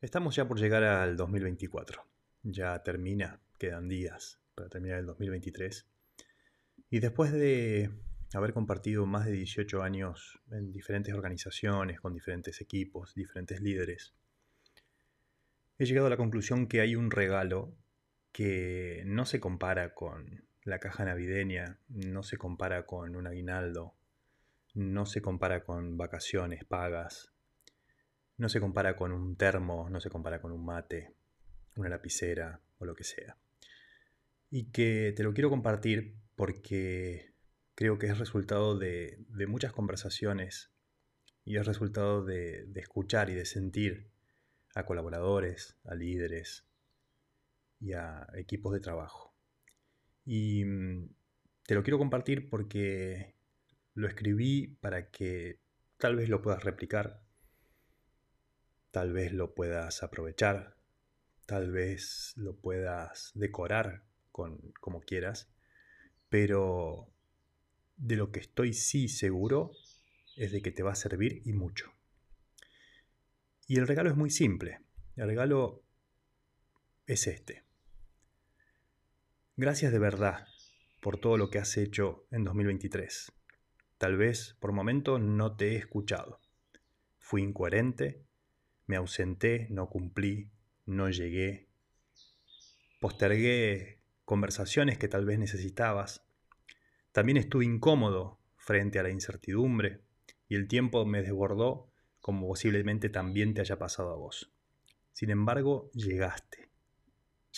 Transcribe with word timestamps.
Estamos 0.00 0.36
ya 0.36 0.46
por 0.46 0.60
llegar 0.60 0.84
al 0.84 1.16
2024. 1.16 2.06
Ya 2.44 2.80
termina, 2.84 3.40
quedan 3.58 3.88
días 3.88 4.38
para 4.54 4.68
terminar 4.68 5.00
el 5.00 5.06
2023. 5.06 5.88
Y 6.88 7.00
después 7.00 7.32
de 7.32 7.90
haber 8.32 8.52
compartido 8.52 9.06
más 9.06 9.26
de 9.26 9.32
18 9.32 9.82
años 9.82 10.38
en 10.52 10.70
diferentes 10.70 11.12
organizaciones, 11.14 12.00
con 12.00 12.14
diferentes 12.14 12.60
equipos, 12.60 13.12
diferentes 13.16 13.60
líderes, 13.60 14.14
he 15.78 15.84
llegado 15.84 16.06
a 16.06 16.10
la 16.10 16.16
conclusión 16.16 16.68
que 16.68 16.80
hay 16.80 16.94
un 16.94 17.10
regalo 17.10 17.74
que 18.30 19.02
no 19.04 19.26
se 19.26 19.40
compara 19.40 19.94
con 19.94 20.46
la 20.62 20.78
caja 20.78 21.06
navideña, 21.06 21.80
no 21.88 22.22
se 22.22 22.38
compara 22.38 22.86
con 22.86 23.16
un 23.16 23.26
aguinaldo, 23.26 23.96
no 24.74 25.06
se 25.06 25.20
compara 25.20 25.64
con 25.64 25.96
vacaciones 25.96 26.64
pagas, 26.64 27.32
no 28.38 28.48
se 28.48 28.60
compara 28.60 28.96
con 28.96 29.12
un 29.12 29.36
termo, 29.36 29.90
no 29.90 30.00
se 30.00 30.10
compara 30.10 30.40
con 30.40 30.52
un 30.52 30.64
mate, 30.64 31.14
una 31.76 31.88
lapicera 31.88 32.60
o 32.78 32.84
lo 32.84 32.94
que 32.94 33.04
sea. 33.04 33.36
Y 34.48 34.70
que 34.70 35.12
te 35.14 35.24
lo 35.24 35.34
quiero 35.34 35.50
compartir 35.50 36.16
porque 36.36 37.34
creo 37.74 37.98
que 37.98 38.06
es 38.06 38.18
resultado 38.18 38.78
de, 38.78 39.24
muchas 39.48 39.72
conversaciones 39.72 40.70
y 41.44 41.56
es 41.56 41.66
resultado 41.66 42.24
de, 42.24 42.70
escuchar 42.76 43.28
y 43.28 43.34
de 43.34 43.44
sentir 43.44 44.08
a 44.74 44.86
colaboradores, 44.86 45.76
a 45.84 45.94
líderes 45.96 46.64
y 47.80 47.92
a 47.92 48.28
equipos 48.34 48.72
de 48.72 48.80
trabajo. 48.80 49.34
Y 50.24 50.64
mm, 50.64 51.10
te 51.64 51.74
lo 51.74 51.82
quiero 51.82 51.98
compartir 51.98 52.48
porque 52.48 53.34
lo 53.94 54.06
escribí 54.06 54.78
para 54.80 55.10
que 55.10 55.58
tal 55.96 56.14
vez 56.14 56.28
lo 56.28 56.40
puedas 56.40 56.62
replicar 56.62 57.27
tal 58.90 59.12
vez 59.12 59.32
lo 59.32 59.54
puedas 59.54 60.02
aprovechar, 60.02 60.76
tal 61.46 61.70
vez 61.70 62.32
lo 62.36 62.56
puedas 62.56 63.32
decorar 63.34 64.04
con, 64.32 64.72
como 64.80 65.00
quieras, 65.00 65.50
pero 66.28 67.12
de 67.96 68.16
lo 68.16 68.30
que 68.30 68.40
estoy 68.40 68.72
sí 68.72 69.08
seguro 69.08 69.72
es 70.36 70.52
de 70.52 70.62
que 70.62 70.70
te 70.70 70.82
va 70.82 70.92
a 70.92 70.96
servir 70.96 71.42
y 71.44 71.52
mucho. 71.52 71.92
Y 73.66 73.76
el 73.78 73.86
regalo 73.86 74.08
es 74.08 74.16
muy 74.16 74.30
simple. 74.30 74.80
El 75.16 75.26
regalo 75.26 75.82
es 77.06 77.26
este. 77.26 77.64
Gracias 79.56 79.92
de 79.92 79.98
verdad 79.98 80.46
por 81.02 81.18
todo 81.18 81.36
lo 81.36 81.50
que 81.50 81.58
has 81.58 81.76
hecho 81.76 82.26
en 82.30 82.44
2023. 82.44 83.32
Tal 83.98 84.16
vez 84.16 84.56
por 84.60 84.72
momentos 84.72 85.20
no 85.20 85.56
te 85.56 85.72
he 85.72 85.76
escuchado. 85.76 86.40
Fui 87.18 87.42
incoherente, 87.42 88.24
me 88.88 88.96
ausenté, 88.96 89.68
no 89.70 89.88
cumplí, 89.88 90.50
no 90.86 91.10
llegué. 91.10 91.68
Postergué 93.00 94.00
conversaciones 94.24 94.98
que 94.98 95.08
tal 95.08 95.26
vez 95.26 95.38
necesitabas. 95.38 96.26
También 97.12 97.36
estuve 97.36 97.66
incómodo 97.66 98.40
frente 98.56 98.98
a 98.98 99.02
la 99.02 99.10
incertidumbre 99.10 100.00
y 100.48 100.54
el 100.54 100.66
tiempo 100.68 101.04
me 101.04 101.22
desbordó 101.22 101.92
como 102.20 102.48
posiblemente 102.48 103.10
también 103.10 103.52
te 103.52 103.60
haya 103.60 103.78
pasado 103.78 104.10
a 104.10 104.16
vos. 104.16 104.52
Sin 105.12 105.30
embargo, 105.30 105.90
llegaste. 105.92 106.70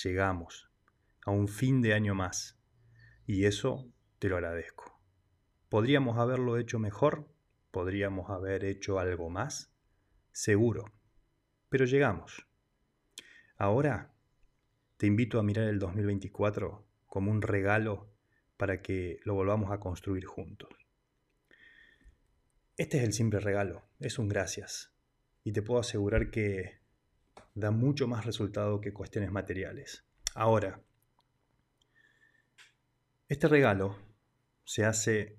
Llegamos 0.03 0.69
a 1.25 1.31
un 1.31 1.47
fin 1.47 1.81
de 1.81 1.94
año 1.94 2.17
más 2.17 2.61
y 3.25 3.44
eso 3.44 3.89
te 4.19 4.28
lo 4.28 4.37
agradezco. 4.37 5.00
¿Podríamos 5.69 6.19
haberlo 6.19 6.59
hecho 6.59 6.81
mejor? 6.81 7.33
¿Podríamos 7.70 8.31
haber 8.31 8.65
hecho 8.65 8.98
algo 8.98 9.31
más? 9.31 9.72
Seguro 10.33 11.00
pero 11.70 11.86
llegamos. 11.86 12.46
Ahora 13.56 14.12
te 14.98 15.06
invito 15.06 15.38
a 15.38 15.42
mirar 15.42 15.68
el 15.68 15.78
2024 15.78 16.84
como 17.06 17.30
un 17.30 17.40
regalo 17.40 18.12
para 18.58 18.82
que 18.82 19.20
lo 19.25 19.34
volvamos 19.34 19.70
a 19.70 19.80
construir 19.80 20.26
juntos. 20.26 20.69
Este 22.76 22.98
es 22.98 23.04
el 23.04 23.12
simple 23.12 23.41
regalo, 23.41 23.84
es 24.00 24.19
un 24.19 24.28
gracias. 24.28 24.92
Y 25.44 25.53
te 25.53 25.62
puedo 25.62 25.80
asegurar 25.80 26.30
que 26.30 26.80
da 27.54 27.70
mucho 27.70 28.06
más 28.09 28.26
resultado 28.26 28.80
que 28.80 28.92
cuestiones 28.92 29.30
materiales. 29.30 30.04
Ahora, 30.34 30.82
este 33.28 33.48
regalo 33.48 33.97
se 34.64 34.84
hace 34.84 35.38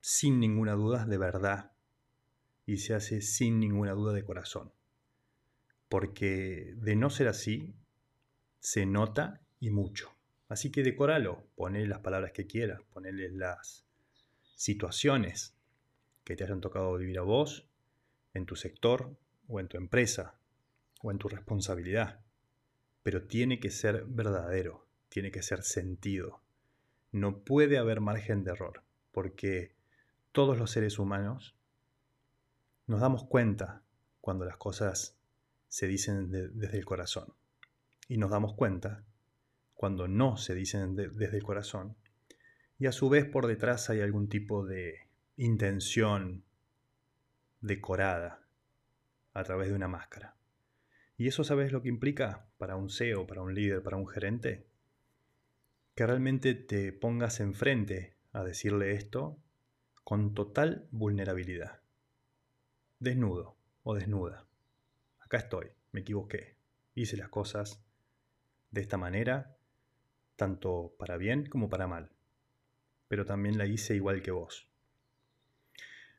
sin 0.00 0.38
ninguna 0.38 0.72
duda 0.72 1.06
de 1.06 1.18
verdad 1.18 1.72
y 2.66 2.78
se 2.78 2.94
hace 2.94 3.20
sin 3.20 3.58
ninguna 3.58 3.92
duda 3.92 4.12
de 4.12 4.24
corazón 4.24 4.72
porque 5.88 6.74
de 6.76 6.96
no 6.96 7.10
ser 7.10 7.28
así, 7.28 7.74
se 8.60 8.86
nota 8.86 9.40
y 9.60 9.70
mucho. 9.70 10.14
Así 10.48 10.70
que 10.70 10.82
decóralo, 10.82 11.46
ponle 11.56 11.86
las 11.86 12.00
palabras 12.00 12.32
que 12.32 12.46
quieras, 12.46 12.80
ponele 12.92 13.30
las 13.30 13.84
situaciones 14.56 15.54
que 16.24 16.36
te 16.36 16.44
hayan 16.44 16.60
tocado 16.60 16.96
vivir 16.96 17.18
a 17.18 17.22
vos, 17.22 17.68
en 18.34 18.46
tu 18.46 18.56
sector 18.56 19.16
o 19.46 19.60
en 19.60 19.68
tu 19.68 19.76
empresa 19.76 20.38
o 21.02 21.10
en 21.10 21.18
tu 21.18 21.28
responsabilidad. 21.28 22.20
Pero 23.02 23.26
tiene 23.26 23.60
que 23.60 23.70
ser 23.70 24.04
verdadero, 24.06 24.86
tiene 25.08 25.30
que 25.30 25.42
ser 25.42 25.62
sentido. 25.62 26.42
No 27.12 27.44
puede 27.44 27.78
haber 27.78 28.00
margen 28.00 28.44
de 28.44 28.52
error, 28.52 28.82
porque 29.12 29.74
todos 30.32 30.58
los 30.58 30.70
seres 30.70 30.98
humanos 30.98 31.56
nos 32.86 33.00
damos 33.00 33.24
cuenta 33.24 33.82
cuando 34.20 34.44
las 34.44 34.56
cosas 34.56 35.17
se 35.68 35.86
dicen 35.86 36.30
desde 36.30 36.78
el 36.78 36.84
corazón. 36.84 37.34
Y 38.08 38.16
nos 38.16 38.30
damos 38.30 38.54
cuenta 38.54 39.04
cuando 39.74 40.08
no 40.08 40.36
se 40.36 40.54
dicen 40.54 40.96
desde 40.96 41.36
el 41.36 41.42
corazón. 41.42 41.96
Y 42.78 42.86
a 42.86 42.92
su 42.92 43.08
vez 43.08 43.26
por 43.26 43.46
detrás 43.46 43.90
hay 43.90 44.00
algún 44.00 44.28
tipo 44.28 44.64
de 44.64 45.08
intención 45.36 46.44
decorada 47.60 48.46
a 49.34 49.44
través 49.44 49.68
de 49.68 49.74
una 49.74 49.88
máscara. 49.88 50.36
¿Y 51.16 51.28
eso 51.28 51.44
sabes 51.44 51.72
lo 51.72 51.82
que 51.82 51.88
implica 51.88 52.48
para 52.58 52.76
un 52.76 52.90
CEO, 52.90 53.26
para 53.26 53.42
un 53.42 53.54
líder, 53.54 53.82
para 53.82 53.96
un 53.96 54.06
gerente? 54.06 54.66
Que 55.94 56.06
realmente 56.06 56.54
te 56.54 56.92
pongas 56.92 57.40
enfrente 57.40 58.16
a 58.32 58.44
decirle 58.44 58.92
esto 58.92 59.38
con 60.04 60.34
total 60.34 60.86
vulnerabilidad. 60.92 61.80
Desnudo 63.00 63.56
o 63.82 63.94
desnuda 63.94 64.47
acá 65.28 65.36
estoy, 65.36 65.70
me 65.92 66.00
equivoqué, 66.00 66.56
hice 66.94 67.18
las 67.18 67.28
cosas 67.28 67.84
de 68.70 68.80
esta 68.80 68.96
manera, 68.96 69.58
tanto 70.36 70.94
para 70.98 71.18
bien 71.18 71.44
como 71.44 71.68
para 71.68 71.86
mal, 71.86 72.10
pero 73.08 73.26
también 73.26 73.58
la 73.58 73.66
hice 73.66 73.94
igual 73.94 74.22
que 74.22 74.30
vos. 74.30 74.70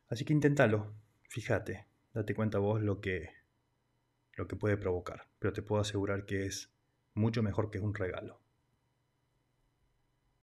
Así 0.10 0.26
que 0.26 0.34
inténtalo, 0.34 0.94
fíjate, 1.24 1.88
date 2.14 2.36
cuenta 2.36 2.60
vos 2.60 2.84
lo 2.84 3.02
que, 3.02 3.32
lo 4.34 4.48
que 4.48 4.56
puede 4.56 4.78
provocar, 4.78 5.28
pero 5.40 5.54
te 5.54 5.64
puedo 5.64 5.82
asegurar 5.82 6.28
que 6.28 6.46
es 6.46 6.72
mucho 7.16 7.42
mejor 7.42 7.72
que 7.72 7.80
un 7.80 7.96
regalo. 7.96 8.40